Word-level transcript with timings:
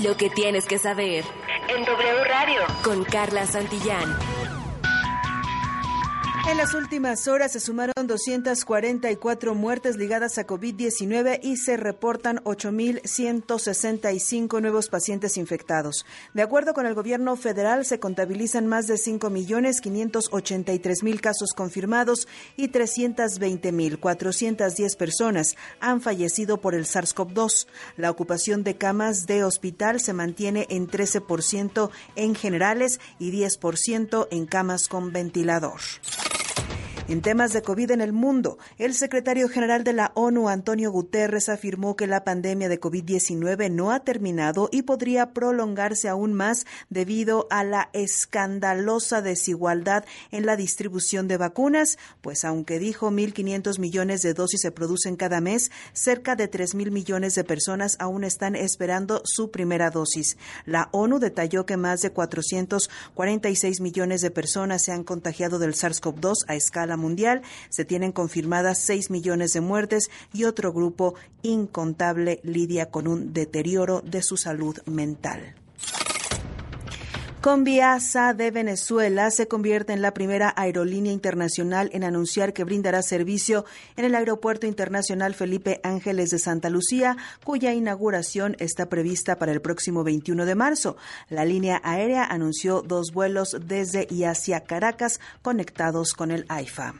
Lo 0.00 0.16
que 0.16 0.30
tienes 0.30 0.64
que 0.66 0.78
saber. 0.78 1.24
En 1.68 1.84
W 1.84 2.24
Radio. 2.24 2.62
Con 2.82 3.04
Carla 3.04 3.46
Santillán. 3.46 4.41
En 6.44 6.56
las 6.56 6.74
últimas 6.74 7.28
horas 7.28 7.52
se 7.52 7.60
sumaron 7.60 7.94
244 8.04 9.54
muertes 9.54 9.96
ligadas 9.96 10.38
a 10.38 10.46
COVID-19 10.46 11.38
y 11.40 11.56
se 11.56 11.76
reportan 11.76 12.38
8.165 12.38 14.60
nuevos 14.60 14.88
pacientes 14.88 15.36
infectados. 15.36 16.04
De 16.34 16.42
acuerdo 16.42 16.74
con 16.74 16.86
el 16.86 16.94
gobierno 16.94 17.36
federal, 17.36 17.84
se 17.84 18.00
contabilizan 18.00 18.66
más 18.66 18.88
de 18.88 18.94
5.583.000 18.94 21.20
casos 21.20 21.52
confirmados 21.54 22.26
y 22.56 22.70
320.410 22.70 24.96
personas 24.96 25.54
han 25.78 26.00
fallecido 26.00 26.60
por 26.60 26.74
el 26.74 26.86
SARS-CoV-2. 26.86 27.68
La 27.96 28.10
ocupación 28.10 28.64
de 28.64 28.76
camas 28.76 29.26
de 29.26 29.44
hospital 29.44 30.00
se 30.00 30.12
mantiene 30.12 30.66
en 30.70 30.88
13% 30.88 31.90
en 32.16 32.34
generales 32.34 32.98
y 33.20 33.30
10% 33.30 34.26
en 34.32 34.46
camas 34.46 34.88
con 34.88 35.12
ventilador. 35.12 35.78
En 37.12 37.20
temas 37.20 37.52
de 37.52 37.60
COVID 37.60 37.90
en 37.90 38.00
el 38.00 38.14
mundo, 38.14 38.56
el 38.78 38.94
secretario 38.94 39.46
general 39.50 39.84
de 39.84 39.92
la 39.92 40.12
ONU, 40.14 40.48
Antonio 40.48 40.90
Guterres, 40.90 41.50
afirmó 41.50 41.94
que 41.94 42.06
la 42.06 42.24
pandemia 42.24 42.70
de 42.70 42.80
COVID-19 42.80 43.70
no 43.70 43.92
ha 43.92 44.00
terminado 44.00 44.70
y 44.72 44.80
podría 44.80 45.34
prolongarse 45.34 46.08
aún 46.08 46.32
más 46.32 46.64
debido 46.88 47.48
a 47.50 47.64
la 47.64 47.90
escandalosa 47.92 49.20
desigualdad 49.20 50.06
en 50.30 50.46
la 50.46 50.56
distribución 50.56 51.28
de 51.28 51.36
vacunas, 51.36 51.98
pues 52.22 52.46
aunque 52.46 52.78
dijo 52.78 53.10
1.500 53.10 53.78
millones 53.78 54.22
de 54.22 54.32
dosis 54.32 54.62
se 54.62 54.72
producen 54.72 55.16
cada 55.16 55.42
mes, 55.42 55.70
cerca 55.92 56.34
de 56.34 56.50
3.000 56.50 56.90
millones 56.90 57.34
de 57.34 57.44
personas 57.44 57.96
aún 57.98 58.24
están 58.24 58.56
esperando 58.56 59.20
su 59.26 59.50
primera 59.50 59.90
dosis. 59.90 60.38
La 60.64 60.88
ONU 60.92 61.18
detalló 61.18 61.66
que 61.66 61.76
más 61.76 62.00
de 62.00 62.08
446 62.08 63.82
millones 63.82 64.22
de 64.22 64.30
personas 64.30 64.82
se 64.82 64.92
han 64.92 65.04
contagiado 65.04 65.58
del 65.58 65.74
SARS-CoV-2 65.74 66.36
a 66.48 66.54
escala 66.54 66.96
mundial. 67.02 67.42
Se 67.68 67.84
tienen 67.84 68.12
confirmadas 68.12 68.78
6 68.78 69.10
millones 69.10 69.52
de 69.52 69.60
muertes 69.60 70.10
y 70.32 70.44
otro 70.44 70.72
grupo 70.72 71.14
incontable 71.42 72.40
lidia 72.42 72.90
con 72.90 73.06
un 73.06 73.34
deterioro 73.34 74.00
de 74.00 74.22
su 74.22 74.38
salud 74.38 74.78
mental. 74.86 75.56
Conviasa 77.42 78.34
de 78.34 78.52
Venezuela 78.52 79.28
se 79.32 79.48
convierte 79.48 79.92
en 79.92 80.00
la 80.00 80.14
primera 80.14 80.54
aerolínea 80.56 81.12
internacional 81.12 81.90
en 81.92 82.04
anunciar 82.04 82.52
que 82.52 82.62
brindará 82.62 83.02
servicio 83.02 83.64
en 83.96 84.04
el 84.04 84.14
Aeropuerto 84.14 84.68
Internacional 84.68 85.34
Felipe 85.34 85.80
Ángeles 85.82 86.30
de 86.30 86.38
Santa 86.38 86.70
Lucía, 86.70 87.16
cuya 87.42 87.74
inauguración 87.74 88.54
está 88.60 88.88
prevista 88.88 89.40
para 89.40 89.50
el 89.50 89.60
próximo 89.60 90.04
21 90.04 90.46
de 90.46 90.54
marzo. 90.54 90.96
La 91.28 91.44
línea 91.44 91.80
aérea 91.82 92.24
anunció 92.24 92.80
dos 92.80 93.10
vuelos 93.12 93.56
desde 93.60 94.06
y 94.08 94.22
hacia 94.22 94.60
Caracas 94.60 95.18
conectados 95.42 96.12
con 96.12 96.30
el 96.30 96.46
AIFA. 96.48 96.94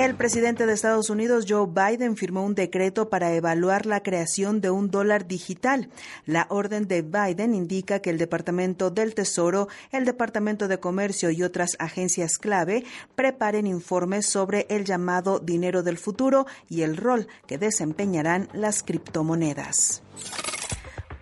El 0.00 0.14
presidente 0.14 0.64
de 0.64 0.72
Estados 0.72 1.10
Unidos, 1.10 1.44
Joe 1.46 1.66
Biden, 1.66 2.16
firmó 2.16 2.42
un 2.42 2.54
decreto 2.54 3.10
para 3.10 3.34
evaluar 3.34 3.84
la 3.84 4.02
creación 4.02 4.62
de 4.62 4.70
un 4.70 4.90
dólar 4.90 5.26
digital. 5.26 5.90
La 6.24 6.46
orden 6.48 6.88
de 6.88 7.02
Biden 7.02 7.54
indica 7.54 7.98
que 7.98 8.08
el 8.08 8.16
Departamento 8.16 8.90
del 8.90 9.14
Tesoro, 9.14 9.68
el 9.92 10.06
Departamento 10.06 10.68
de 10.68 10.80
Comercio 10.80 11.30
y 11.30 11.42
otras 11.42 11.76
agencias 11.78 12.38
clave 12.38 12.82
preparen 13.14 13.66
informes 13.66 14.24
sobre 14.24 14.64
el 14.70 14.86
llamado 14.86 15.38
dinero 15.38 15.82
del 15.82 15.98
futuro 15.98 16.46
y 16.70 16.80
el 16.80 16.96
rol 16.96 17.28
que 17.46 17.58
desempeñarán 17.58 18.48
las 18.54 18.82
criptomonedas. 18.82 20.02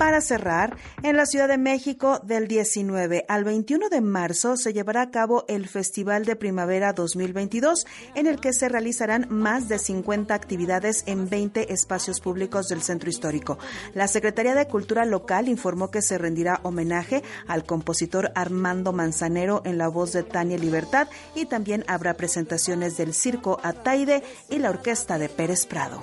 Para 0.00 0.22
cerrar, 0.22 0.78
en 1.02 1.18
la 1.18 1.26
Ciudad 1.26 1.46
de 1.46 1.58
México 1.58 2.20
del 2.20 2.48
19 2.48 3.26
al 3.28 3.44
21 3.44 3.90
de 3.90 4.00
marzo 4.00 4.56
se 4.56 4.72
llevará 4.72 5.02
a 5.02 5.10
cabo 5.10 5.44
el 5.46 5.68
Festival 5.68 6.24
de 6.24 6.36
Primavera 6.36 6.94
2022, 6.94 7.84
en 8.14 8.26
el 8.26 8.40
que 8.40 8.54
se 8.54 8.70
realizarán 8.70 9.26
más 9.28 9.68
de 9.68 9.78
50 9.78 10.32
actividades 10.32 11.04
en 11.04 11.28
20 11.28 11.74
espacios 11.74 12.20
públicos 12.20 12.68
del 12.68 12.80
centro 12.80 13.10
histórico. 13.10 13.58
La 13.92 14.08
Secretaría 14.08 14.54
de 14.54 14.68
Cultura 14.68 15.04
Local 15.04 15.50
informó 15.50 15.90
que 15.90 16.00
se 16.00 16.16
rendirá 16.16 16.60
homenaje 16.62 17.22
al 17.46 17.64
compositor 17.64 18.32
Armando 18.34 18.94
Manzanero 18.94 19.60
en 19.66 19.76
la 19.76 19.88
voz 19.88 20.14
de 20.14 20.22
Tania 20.22 20.56
Libertad 20.56 21.08
y 21.34 21.44
también 21.44 21.84
habrá 21.88 22.14
presentaciones 22.14 22.96
del 22.96 23.12
Circo 23.12 23.60
Ataide 23.62 24.22
y 24.48 24.60
la 24.60 24.70
Orquesta 24.70 25.18
de 25.18 25.28
Pérez 25.28 25.66
Prado. 25.66 26.00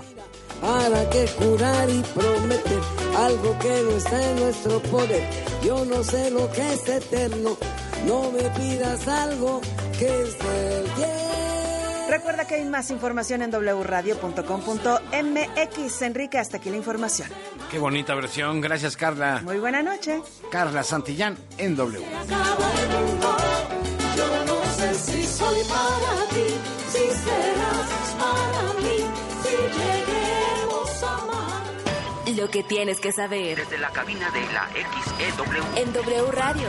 ¿Para 0.62 1.10
que 1.10 1.26
curar 1.38 1.90
y 1.90 2.02
prometer 2.02 2.80
algo 3.18 3.58
que 3.60 3.82
no 3.84 3.90
está 3.92 4.32
en 4.32 4.40
nuestro 4.40 4.80
poder? 4.84 5.24
Yo 5.64 5.86
no 5.86 6.04
sé 6.04 6.32
lo 6.32 6.52
que 6.52 6.74
es 6.74 6.88
eterno. 6.88 7.58
No 8.06 8.32
me 8.32 8.44
pidas 8.52 9.08
algo 9.08 9.62
que 9.98 10.06
es 10.06 10.38
del 10.40 10.84
bien. 10.96 12.08
Recuerda 12.10 12.46
que 12.46 12.56
hay 12.56 12.66
más 12.66 12.90
información 12.90 13.42
en 13.42 13.52
wradio.com.mx. 13.52 16.02
Enrique, 16.02 16.40
hasta 16.40 16.58
aquí 16.58 16.70
la 16.70 16.78
información. 16.78 17.28
Qué 17.70 17.80
bonita 17.80 18.16
versión. 18.16 18.62
Gracias, 18.62 18.96
Carla. 18.96 19.42
Muy 19.44 19.60
buena 19.60 19.84
noche. 19.84 20.22
Carla 20.50 20.84
Santillán 20.84 21.38
en 21.58 21.76
W. 21.76 22.06
Lo 32.36 32.50
que 32.50 32.62
tienes 32.62 33.00
que 33.00 33.12
saber. 33.12 33.58
Desde 33.58 33.78
la 33.78 33.90
cabina 33.92 34.30
de 34.32 34.42
la 34.54 34.68
XEW. 34.74 35.64
En 35.78 35.94
W 35.94 36.32
Radio. 36.32 36.68